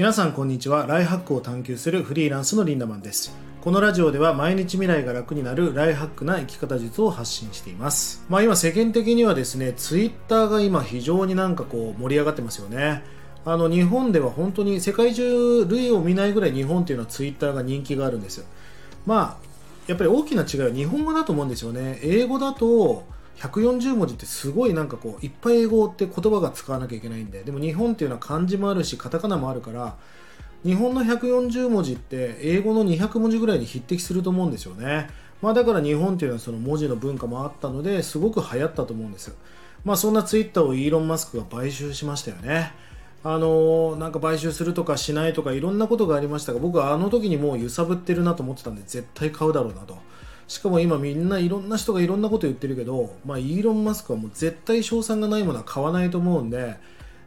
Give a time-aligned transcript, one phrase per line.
[0.00, 0.86] 皆さんこんにちは。
[0.86, 3.36] ライハックを探求するフリーランスのリンダマンです。
[3.60, 8.24] このラジオでは毎日未来が楽になるライハックな生き方術を発信しています。
[8.30, 13.02] まあ今世間的にはですねツイッターが今非常になんかこう盛り上がってますよね。
[13.44, 18.46] あの日本では本当に世界中類を見ないぐらい日本っていうのはツイッターが人気があるんですよ。
[19.04, 19.46] まあ
[19.86, 22.00] やっぱり大きな違いは日本語だと思うんですよね。
[22.02, 23.04] 英語だと
[23.36, 29.96] 140文字ってすごいなんかこういっぱい英語って言葉が使わなきゃいけないんででも日本っていうのは漢字もあるしカタカナもあるから
[30.64, 35.08] 日本の140文字って英語の200文字ぐらいに匹敵すると思うんですよね。
[35.40, 39.34] まあだから日本っていうのはその文字の文化もあったのですごく流行ったと思うんです
[39.86, 42.72] まあそんなツイッターをイーロン・マスクが買収しましたよね。
[43.22, 49.98] あのー、なんか買収するとかしないとかいろんなことがありましたが僕はあの時にもう揺さぶってるなと思ってたんで絶対買うだろうなと。
[50.50, 56.74] しかも今みんないろんな人がいろんなこと言ってるけど、まあ、イーロン・マスクはもう絶対賞賛がないものは買わないと思うんで、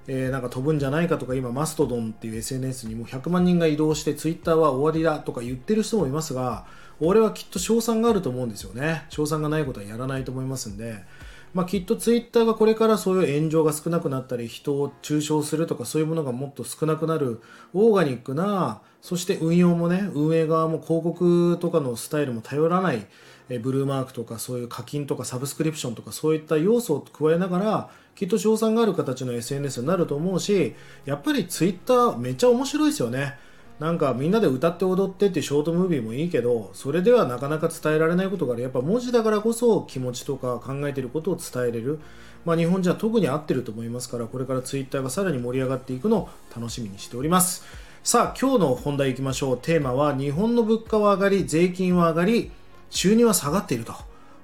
[0.07, 6.65] えー、なんか飛ぶんじゃないかとか今マストドンっていう SNS にもう100万人が移動してツイッターは終わりだとか言ってる人もいますが
[6.99, 9.05] 俺はきっと賞賛があると思うんですよね。
[9.07, 11.05] 賞賛がないことはやらないと思いますんで、
[11.53, 17.41] まあ、きっとツイッターがこれからそういう炎上が少なくなったり人を中傷するとかそういうものがもっと少なくなる
[17.73, 23.05] オーガニックなそして運用もね運営側も広告とかのスタイルも頼らない
[23.49, 33.37] えブルーマークとかそういう課金とかサブスクリプションとかそういった要素を加えながらきっと賞賛がある形の SNS になると思うしやっぱりツイッターめっちゃ面白いですよね。
[33.83, 38.61] なんかみんなで歌って踊ってってショートムービーもいいけどそれではなかなか伝えられないことがある。
[38.61, 41.99] やっぱ文字だからこそ気持ちとか考えてることを伝えれる。
[42.45, 47.65] まあ、日本人は特に合ってると思いますからこれからツイッターがさらに盛り上がっていくのを楽しみにしております。
[48.05, 49.57] さあ今日の本題いきましょう。
[49.61, 52.51] テーマは日本の物価は上がり税金は上がり
[52.89, 53.93] 収入は下がっていると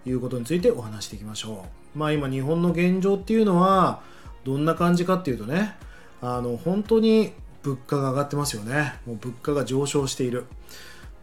[0.05, 1.63] いうことについてお話していきましょ
[1.95, 1.97] う。
[1.97, 4.01] まあ今日本の現状っていうのは
[4.43, 5.77] どんな感じかっていうとね、
[6.21, 7.31] あの本当に
[7.69, 8.95] 物価が上がってますよね。
[9.05, 10.45] もう物価が上昇している。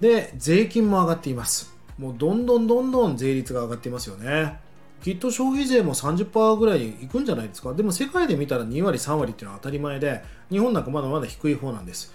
[0.00, 1.74] で、税金も上がっています。
[1.98, 4.60] もうどんどんどんどん税率が上がっていますよね。
[5.02, 7.74] きっと消費税も30%ぐらいにいくんじゃないですか。
[7.74, 12.12] でも世界で見たら2割、3割っていうのは当たり前で、日本なんかまだまだ低い方なんです。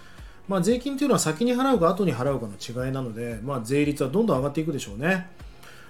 [0.48, 5.28] まあ、税金というのは先に払うか後に払うかの違いなので、まあ、税率はどんどん上がっていくでしょうね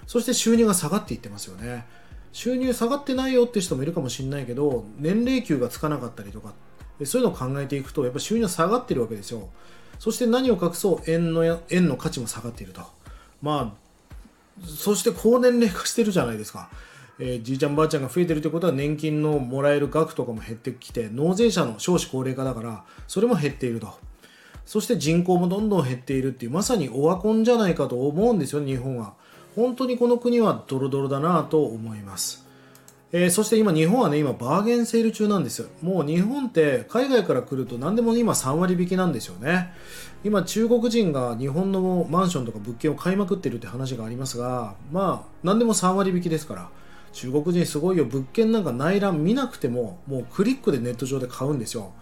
[0.06, 1.86] そして収入が下がっていってますよね
[2.32, 6.52] 収入下がってないよって人もいるかもしれないけど年齢給がつかなかったりとか
[7.06, 9.48] そういうのを考えていくとやっぱ収入は下がってるわけですよ。
[9.98, 12.82] そして何を隠そう円の円の価値も下がっていると。
[13.40, 13.82] まあ
[14.66, 16.70] そして高年齢化してるじゃないですか。
[17.18, 23.92] えー、じいちゃんばあちゃんが増えてるということは年金のもらえる額とかも減ってきて納税者の少子高齢化だからそれも減っていると。
[24.64, 29.14] そして人口もどんどん減っているっていうまさにオワコンじゃないかと思うんですよ日本は。
[29.54, 32.46] 本当にこの国はドロドロだなと思います。
[33.14, 39.72] えー、そして今日本はね今バーゲンセール中なんですもう日本って海外から来ると何でも今3割引きなんですよね。
[40.24, 46.70] 今中国人が日本のマンションとか物件を買いまくってるって話がありますがまあ何でも3割引きですから
[47.12, 51.92] 中国人すごいよ物件なんか内覧見なくてももうクリックでネット上で買うんですよ。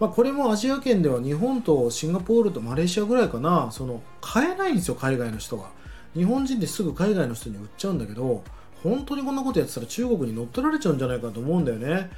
[0.00, 3.70] まあ、これもアジア圏では日本とシンガポールとマレーシアぐらいかな。
[3.70, 5.70] その買えないんですよ海外の人が。
[6.14, 8.42] 日本人ですぐ海外の人に売っちゃうんだけど
[8.84, 12.10] 本当にこんなことやってたら中国に乗っ取られちゃうんじゃないかと思うんだよね、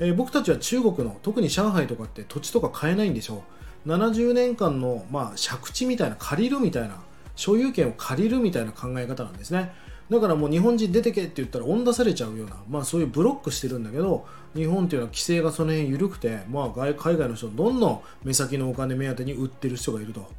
[0.00, 3.44] えー、僕たちは中国の特に上海とかって土地とか買えないんでしょ。
[3.86, 6.96] 70年間の、まあ、借地みたいな借りるみたいな
[7.36, 9.72] 所有権を借りるみたいな考え方なんですね。
[10.10, 14.24] だからもう日本人出てけって言ったら恩出されちゃうような、まあ、そういうブロックしてるんだけど
[14.54, 20.30] 日本っていうのは規制がその辺緩くて、まあ、海外の人どんどん目先のお金目当てに売ってる人がいると、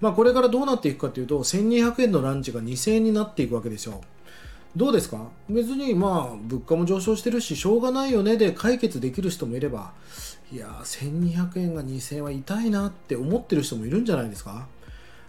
[0.00, 4.00] まあ、これからどうなっていくかというと1200円のランチが2000円になっていくわけですよ。
[4.76, 5.28] どうですか？
[5.48, 9.92] 別にまあ物価も上昇してるししょうがないよねで解決できる人もいれば
[10.52, 14.68] いや1200円が2000円は痛いなって思ってる人もいるんじゃないですか？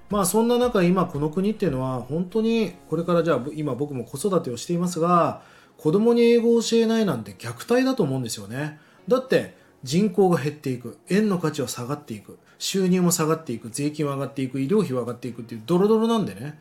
[0.09, 5.41] まあそんな中今この国っていうのは本当にこれからじゃあ今僕も子育てをしていますが
[5.77, 8.79] 子供に英語を教えないなんて虐待だと思うんですよね。
[9.07, 16.59] だって人口が減っていく円の価値は下がっていく収入も下がっていく税金は上がっていく医療費は上がっていくっていうドロドロなんでね。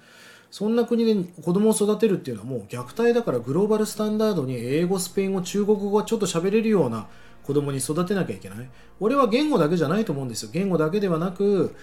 [0.50, 7.06] そんな国で子供を育てるっていうのはもう虐待だからグローバルスタンダードに英語スペイン語中国語がちょっと喋れるような
[7.42, 8.68] 子供に育てなきゃいけない。
[9.00, 10.50] 俺は言語だけじゃないと思うんですよ。
[10.52, 11.74] 言語だけではなく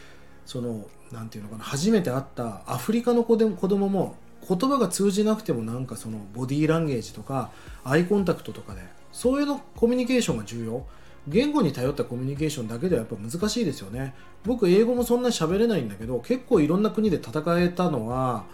[0.46, 4.16] その何て言うのかな初めて会ったアフリカの子で子供も
[4.48, 7.52] 言葉が通じなくてもなんかそのボディーランゲージとか
[7.84, 8.82] アイコンタクトとかで
[9.12, 10.86] そういうのコミュニケーションが重要。
[11.28, 14.14] 言語に頼ったコミュニケーションだけではやっぱ難しいですよね。
[14.44, 18.46] 僕英語もそんなに喋れないんだけど結構いろんな国で戦えたのは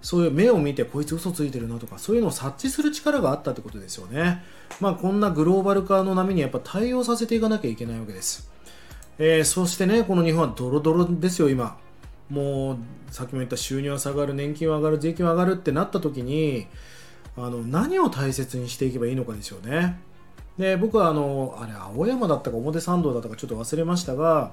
[0.00, 4.44] そういう目を見てこいつ嘘ついてるなとかそういうのを察知する力があったってことですよね。
[4.80, 8.50] まあこんなグローバル化の波にやっぱ対応させていかなきゃいけないわけです。
[9.18, 11.78] えー、そしてねこの日本はドロドロですよ今。
[12.30, 12.76] もう
[13.10, 16.66] さっきも言った収入は下がる年金は上がる税金は上がるってなった時に
[17.36, 19.98] あの何を大切にしていけばいいのかですよね。
[20.58, 24.52] で僕はあのあれ青山だったか表参道だったかちょっと忘れましたが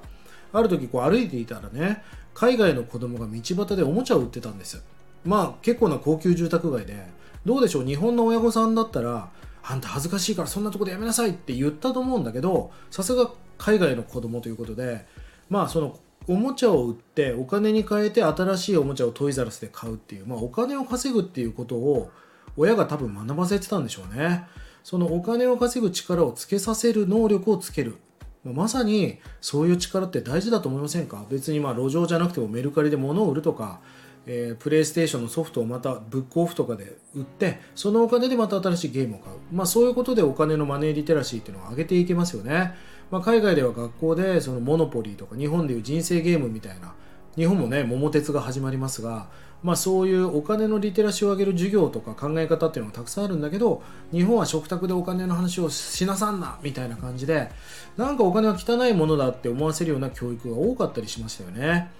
[0.52, 2.02] ある時こう歩いていたらね
[2.34, 4.82] 海外の子供が道端でおもちゃを売ってたんです
[5.24, 7.22] まあ結構な高級住宅街で。
[7.44, 7.84] どうでしょう？
[7.84, 9.28] 日本の親御さんだったら
[9.64, 15.06] あんた恥ずかしいからそんなとこでやめなさいって言ったと思うんだけどさすが海外の子供ということで
[15.50, 22.12] まあそのおもちゃを売ってお金に換えて新しいおもちゃをトイザラスで買うっていう、まあ、お金を稼ぐっていうことを
[22.56, 24.44] 親が多分学ばせてたんでしょうね。
[24.82, 27.96] そのお金を稼ぐ力をつけさせる能力をつける。
[28.44, 31.24] まさにそういう力って大事だと思いませんか？
[31.30, 33.80] 別にまあ路上じゃなくてもメルカリで物を売るとか
[34.24, 42.72] えー、プレイステーションのソフトをまたブックオフとかで売ってそのお金でまた新しいゲームを買う、まあ、そういうことでお金のマネーリテラシーっていうのを上げていけますよね、
[43.10, 46.94] まあ、海外では学校でそのモノポリーとか日本でいう人生ゲームみたいな
[47.34, 49.28] 日本もね桃鉄が始まりますが、
[49.62, 57.48] まあ、そういうお金のリテラシーを上げる授業とか考え方っていうのがたくさんあるんだけど日本は食卓でお金の話をしなさんなみたいな感じで
[57.96, 61.90] なんかお金は汚いものだって思わせるような教育が多かったりしましたよね。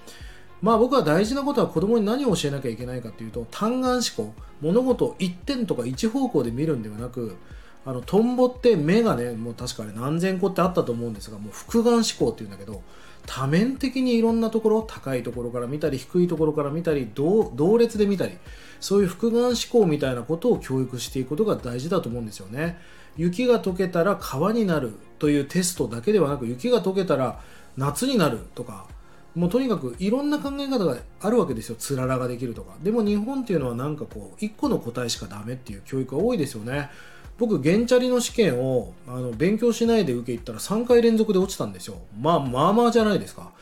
[0.61, 7.37] まあ僕は大事なことは子供に何を教えなきゃいけないかというと単眼思考物事を一点とか一方向で見るんではなく
[7.84, 12.82] あのトンボって目がねもう確かに何千個ってあったと思うんですがもう複眼思考っていうんだけど
[13.26, 18.37] 多面的にいろんなところ高いところから見たり低いところから見たり同列で見たり
[18.81, 22.79] そういう複眼思考みたいなことを教育していくことが大事だと思うんですよね。
[23.17, 27.40] 雪が溶けたら川になるというテストだけではなく雪が溶けたら
[27.76, 28.87] 夏になるとか
[29.35, 31.76] もうとにかくいろんな考え方があるわけですよ。
[31.78, 32.75] つららができるとか。
[32.82, 36.90] でも日本っていうのはなんかこう1個の答えしかダメっていう教育が多いですよね。
[37.38, 41.96] 僕ゲンチャリの試験をあの勉強しないで受け行ったら3回連続で落ちたんですよ。
[42.20, 43.52] まあまあまあじゃないですか。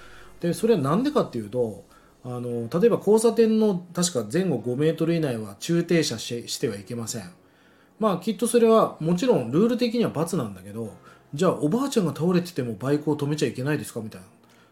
[0.41, 1.85] でそれは何でかっていうと
[2.25, 7.31] あの例えば交差点の確か前後5メートル以内は駐停車してはいけません。
[7.99, 10.93] まあきっとそれはもちろんルール的には罰なんだけど
[11.33, 14.01] じゃあおばあちゃんが倒れててもバイクを止めちゃいけないですか？
[14.01, 14.27] みたいな。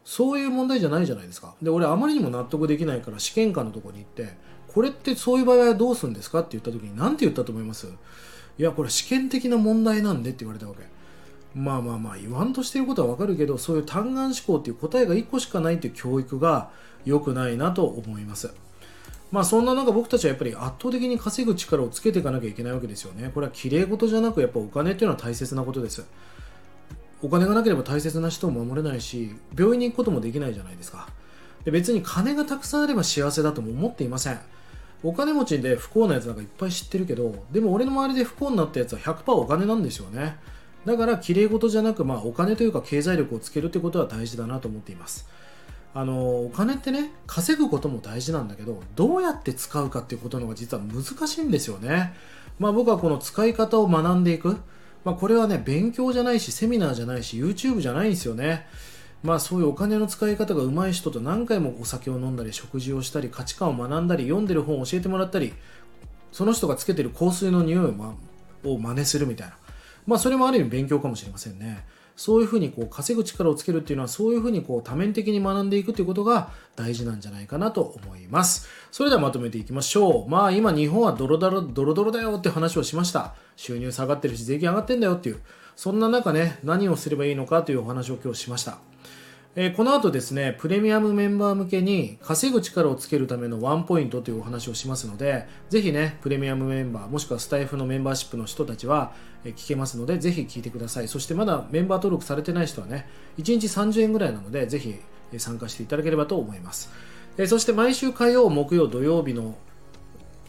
[0.05, 1.55] そういう問題じゃないじゃないですか。
[1.63, 4.37] で俺あまりにも納得できないから試験官のとこに行って
[4.67, 6.41] これってそういう場合はどうするんですか？
[6.41, 7.87] って言った時に何て言ったと思います？
[8.59, 10.83] いやこれ試験的な問題なんでって言われたわけ。
[11.55, 16.71] まあまあまあ言わんとしてることはわかるけどそういう単眼思考っていう答えが1個しかないっていう教育が
[17.05, 18.53] 良くないなと思います。
[19.31, 23.31] まあそんな中僕たちはやっぱり圧倒的に稼ぐ力をつけていかなきゃいけないわけですよね。
[23.35, 26.05] これは綺麗事じゃなくやっぱお金っていうのは大切なことです。
[27.23, 31.09] お金がなければ大切な人を守れないし病院に行くこともできないじゃないですか。
[31.65, 34.41] で別に金がたくさんあれば幸せだとも思っていません。
[35.03, 40.37] お金持ちで不幸なやつなんかいっぱい知ってるけどでも俺の周りで不幸になったやつは100%お金なんですよね。
[40.85, 45.29] だからきれい事じゃなく、まあ、お金というか経済力をつけるってことは大事だなと思っています。
[45.95, 52.15] あのお金ってね稼ぐことも大事なんだけどどうやって使うかっていうことの方が実は難しいんですよね。
[52.59, 54.57] まあ僕はこの使い方を学んでいく。
[55.05, 58.67] まあ、これはね、勉強じゃないし、セミナーじゃないし、YouTube じゃないんですよね。
[59.23, 65.55] まあそういうお金の使い方が上手い人と何回もお酒を飲んだり、食事をしたり、価値観を学んだり、読んでる本を教えてもらったり、
[66.33, 68.15] その人がつけてる香水の匂いを,、ま、
[68.65, 69.55] を真似するみたいな。
[70.07, 71.85] まあそれもある意味勉強かもしれませんね。
[72.17, 78.69] そういうふうにこう稼ぐ力をつけるっていうのはそういうふうにこう多面的に学んでいくということが大事なんじゃないかなと思います。
[78.91, 80.29] それではまとめていきましょう。
[80.29, 83.35] まあ今日本はドロドロドロドロだよって話をしました。
[83.55, 85.41] 収入下がってるし税金上がってんだよっていう。
[85.77, 88.88] そんな中ね、何をすればいいのかというお話を今日しました。
[89.61, 101.09] えー、この後ですね、プレミアムメンバー向けに稼ぐ力をつけるためのワンポイントというお話をしますので、ぜひね、プレミアムメンバー、もしくはスタイフのメンバーシップの人たちは、え聞けますので、ぜひ聞いてください。
[101.09, 104.95] そしてまだメンバー登録されてない人はね、1日30円ぐらいなので、ぜひ
[105.39, 106.93] 参加していただければと思います。
[107.37, 109.57] えそして毎週火曜、木曜、土曜日の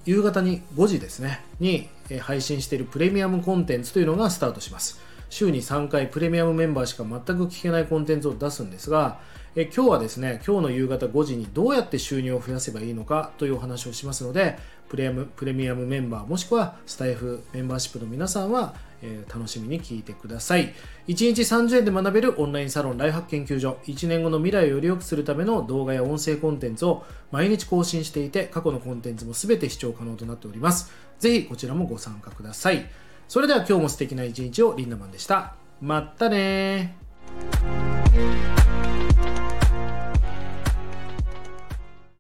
[0.06, 1.90] 夕方に5時ですね、に
[2.20, 5.09] 配信しているプレミアムコンテンツというのがスタートします。
[5.30, 9.20] 週に3回プレミアムメンバーしか全く聞けないコンテンツを出すんですが、
[9.56, 14.58] え今日はですね、今日の夕方5時にどうやって収入を増やせばいいのかというお話をしますので、
[14.90, 20.74] プレムプレミアムメンバーもしくはスタイフメンバーシップの皆さんは、えー、楽しみに聞いてください。
[21.08, 30.92] 1日30円で学べるオンラインサロンライフハック研究所、1年後の未来をより良くするための動画や音声コンテンツを毎日更新していて、過去のコンテンツも全て視聴可能となっております。
[31.18, 32.86] ぜひこちらもご参加ください。
[33.30, 35.54] それでは今日も素敵な一日をリンダマンでした。
[35.80, 36.98] まったね